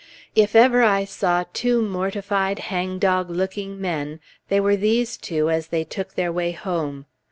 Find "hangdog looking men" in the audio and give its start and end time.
2.57-4.19